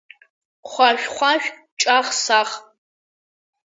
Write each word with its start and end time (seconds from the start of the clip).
Хәажә-хәажә, 0.71 1.47
ҷах-сах. 1.81 2.49